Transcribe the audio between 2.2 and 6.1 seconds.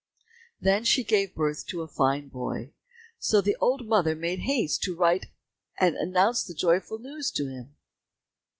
boy. So the old mother made haste to write and